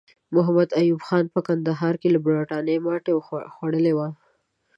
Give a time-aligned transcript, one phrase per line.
[0.35, 3.11] محمد ایوب خان په کندهار کې له برټانیې ماته
[3.55, 4.07] خوړلې وه.